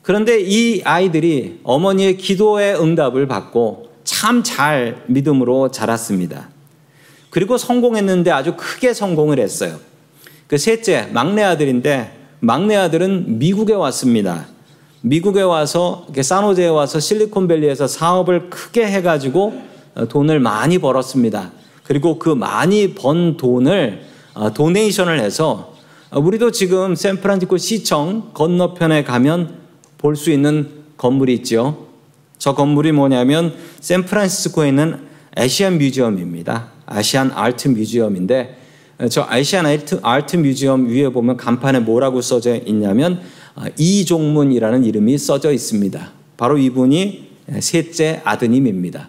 그런데 0.02 0.40
이 0.40 0.82
아이들이 0.82 1.58
어머니의 1.64 2.16
기도의 2.16 2.80
응답을 2.80 3.26
받고 3.26 3.90
참 4.04 4.42
잘 4.42 5.02
믿음으로 5.08 5.70
자랐습니다. 5.70 6.48
그리고 7.30 7.56
성공했는데 7.56 8.30
아주 8.30 8.54
크게 8.56 8.92
성공을 8.92 9.38
했어요. 9.38 9.78
그 10.46 10.58
셋째, 10.58 11.08
막내 11.12 11.42
아들인데 11.42 12.18
막내 12.40 12.74
아들은 12.76 13.38
미국에 13.38 13.72
왔습니다. 13.72 14.46
미국에 15.02 15.40
와서 15.42 16.06
사노제에 16.20 16.68
와서 16.68 17.00
실리콘밸리에서 17.00 17.86
사업을 17.86 18.50
크게 18.50 18.86
해가지고 18.86 19.62
돈을 20.08 20.40
많이 20.40 20.78
벌었습니다. 20.78 21.52
그리고 21.84 22.18
그 22.18 22.28
많이 22.28 22.94
번 22.94 23.36
돈을 23.36 24.02
도네이션을 24.54 25.20
해서 25.20 25.74
우리도 26.12 26.50
지금 26.50 26.94
샌프란시스코 26.94 27.56
시청 27.56 28.30
건너편에 28.34 29.04
가면 29.04 29.60
볼 29.98 30.16
수 30.16 30.30
있는 30.30 30.68
건물이 30.96 31.34
있죠. 31.34 31.86
저 32.38 32.54
건물이 32.54 32.92
뭐냐면 32.92 33.54
샌프란시스코에 33.80 34.68
있는 34.68 35.08
아시안 35.36 35.78
뮤지엄입니다. 35.78 36.68
아시안 36.90 37.30
아트 37.34 37.68
뮤지엄인데 37.68 38.58
저 39.08 39.24
아시안 39.26 39.64
아트, 39.64 39.98
아트 40.02 40.36
뮤지엄 40.36 40.88
위에 40.88 41.08
보면 41.08 41.38
간판에 41.38 41.80
뭐라고 41.80 42.20
써져 42.20 42.56
있냐면 42.56 43.20
아, 43.54 43.66
이종문이라는 43.78 44.84
이름이 44.84 45.16
써져 45.16 45.52
있습니다. 45.52 46.10
바로 46.36 46.58
이분이 46.58 47.30
셋째 47.60 48.20
아드님입니다. 48.24 49.08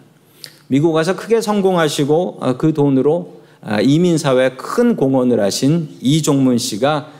미국 0.68 0.92
가서 0.92 1.14
크게 1.14 1.40
성공하시고 1.40 2.38
아, 2.40 2.56
그 2.56 2.72
돈으로 2.72 3.42
아, 3.60 3.80
이민사회에 3.80 4.52
큰 4.56 4.96
공헌을 4.96 5.40
하신 5.40 5.88
이종문 6.00 6.58
씨가 6.58 7.10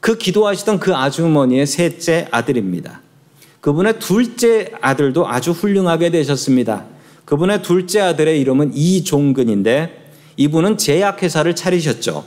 그 0.00 0.16
기도하시던 0.16 0.78
그 0.78 0.94
아주머니의 0.94 1.66
셋째 1.66 2.28
아들입니다. 2.30 3.00
그분의 3.60 3.98
둘째 3.98 4.72
아들도 4.80 5.28
아주 5.28 5.52
훌륭하게 5.52 6.10
되셨습니다. 6.10 6.84
그분의 7.24 7.62
둘째 7.62 8.00
아들의 8.00 8.40
이름은 8.40 8.72
이종근인데 8.74 10.01
이분은 10.36 10.78
제약회사를 10.78 11.54
차리셨죠. 11.54 12.24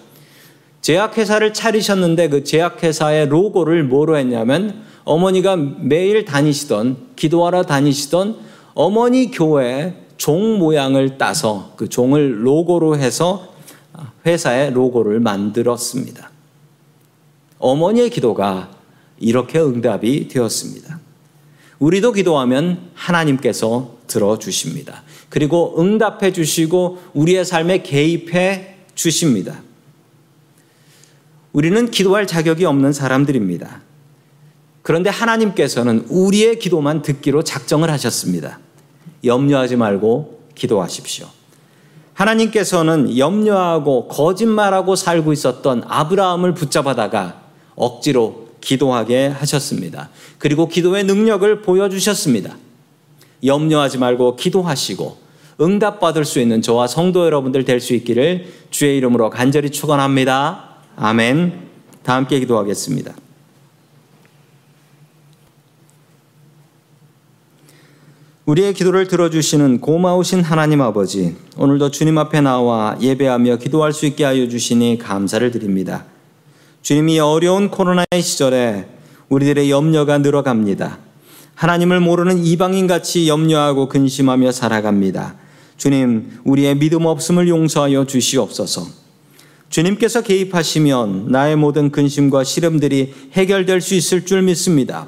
제약회사를 0.81 1.53
차리셨는데 1.53 2.29
그 2.29 2.43
제약회사의 2.43 3.27
로고를 3.29 3.83
뭐로 3.83 4.17
했냐면 4.17 4.83
어머니가 5.03 5.55
매일 5.55 6.25
다니시던, 6.25 6.97
기도하러 7.15 7.63
다니시던 7.63 8.37
어머니 8.73 9.31
교회 9.31 10.05
종 10.17 10.59
모양을 10.59 11.17
따서 11.17 11.73
그 11.75 11.89
종을 11.89 12.45
로고로 12.45 12.97
해서 12.97 13.53
회사의 14.25 14.71
로고를 14.71 15.19
만들었습니다. 15.19 16.29
어머니의 17.59 18.09
기도가 18.09 18.69
이렇게 19.19 19.59
응답이 19.59 20.27
되었습니다. 20.27 20.99
우리도 21.79 22.11
기도하면 22.11 22.91
하나님께서 22.93 23.95
들어주십니다. 24.07 25.03
그리고 25.29 25.75
응답해 25.79 26.33
주시고 26.33 26.99
우리의 27.13 27.45
삶에 27.45 27.81
개입해 27.81 28.75
주십니다. 28.95 29.61
우리는 31.53 31.89
기도할 31.89 32.27
자격이 32.27 32.65
없는 32.65 32.93
사람들입니다. 32.93 33.81
그런데 34.81 35.09
하나님께서는 35.09 36.05
우리의 36.09 36.59
기도만 36.59 37.01
듣기로 37.01 37.43
작정을 37.43 37.89
하셨습니다. 37.91 38.59
염려하지 39.23 39.77
말고 39.77 40.41
기도하십시오. 40.53 41.27
하나님께서는 42.13 43.17
염려하고 43.17 44.07
거짓말하고 44.07 44.95
살고 44.95 45.33
있었던 45.33 45.83
아브라함을 45.87 46.53
붙잡아다가 46.53 47.41
억지로 47.75 48.49
기도하게 48.61 49.27
하셨습니다. 49.27 50.09
그리고 50.37 50.67
기도의 50.67 51.03
능력을 51.03 51.61
보여주셨습니다. 51.61 52.57
염려하지 53.43 53.97
말고 53.97 54.35
기도하시고 54.35 55.17
응답받을 55.61 56.25
수 56.25 56.39
있는 56.39 56.61
저와 56.61 56.87
성도 56.87 57.25
여러분들 57.25 57.63
될 57.65 57.79
수 57.79 57.93
있기를 57.93 58.47
주의 58.69 58.97
이름으로 58.97 59.29
간절히 59.29 59.69
축원합니다. 59.69 60.75
아멘. 60.95 61.69
다 62.03 62.15
함께 62.15 62.39
기도하겠습니다. 62.39 63.13
우리의 68.45 68.75
기도를 68.75 69.07
들어주시는 69.07 69.81
고마우신 69.81 70.43
하나님 70.43 70.81
아버지, 70.81 71.35
오늘도 71.57 71.89
주님 71.89 72.19
앞에 72.19 72.41
나와 72.41 72.95
예배하며 73.01 73.57
기도할 73.57 73.91
수 73.91 74.05
있게 74.05 74.23
하여 74.23 74.47
주시니 74.47 74.99
감사를 74.99 75.49
드립니다. 75.49 76.05
주님이 76.83 77.19
어려운 77.19 77.71
코로나의 77.71 78.21
시절에 78.21 78.87
우리들의 79.29 79.71
염려가 79.71 80.19
늘어갑니다. 80.19 81.04
하나님을 81.55 81.99
모르는 82.01 82.45
이방인 82.45 82.85
같이 82.85 83.27
염려하고 83.27 83.87
근심하며 83.87 84.51
살아갑니다. 84.51 85.35
주님, 85.77 86.39
우리의 86.43 86.75
믿음 86.75 87.05
없음을 87.05 87.47
용서하여 87.47 88.05
주시옵소서. 88.05 88.87
주님께서 89.69 90.21
개입하시면 90.21 91.31
나의 91.31 91.55
모든 91.55 91.91
근심과 91.91 92.43
시름들이 92.43 93.13
해결될 93.33 93.81
수 93.81 93.95
있을 93.95 94.25
줄 94.25 94.41
믿습니다. 94.41 95.07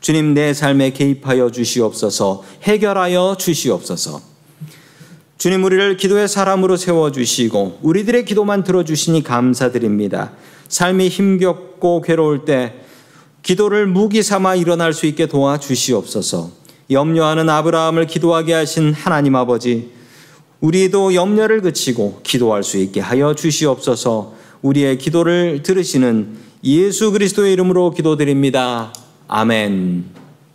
주님 0.00 0.34
내 0.34 0.54
삶에 0.54 0.90
개입하여 0.92 1.50
주시옵소서, 1.50 2.42
해결하여 2.62 3.36
주시옵소서. 3.38 4.20
주님 5.38 5.64
우리를 5.64 5.96
기도의 5.96 6.28
사람으로 6.28 6.76
세워 6.76 7.12
주시고 7.12 7.80
우리들의 7.82 8.24
기도만 8.24 8.64
들어 8.64 8.84
주시니 8.84 9.22
감사드립니다. 9.22 10.32
삶이 10.68 11.08
힘겹고 11.08 12.00
괴로울 12.00 12.44
때 12.44 12.85
기도를 13.46 13.86
무기 13.86 14.24
삼아 14.24 14.56
일어날 14.56 14.92
수 14.92 15.06
있게 15.06 15.26
도와 15.26 15.56
주시옵소서. 15.56 16.50
염려하는 16.90 17.48
아브라함을 17.48 18.08
기도하게 18.08 18.54
하신 18.54 18.92
하나님 18.92 19.36
아버지, 19.36 19.90
우리도 20.58 21.14
염려를 21.14 21.60
그치고 21.60 22.18
기도할 22.24 22.64
수 22.64 22.76
있게 22.76 22.98
하여 22.98 23.36
주시옵소서. 23.36 24.34
우리의 24.62 24.98
기도를 24.98 25.62
들으시는 25.62 26.38
예수 26.64 27.12
그리스도의 27.12 27.52
이름으로 27.52 27.92
기도드립니다. 27.92 28.92
아멘. 29.28 30.25